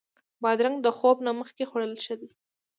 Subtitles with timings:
[0.41, 2.29] بادرنګ د خوب نه مخکې خوړل ښه دي.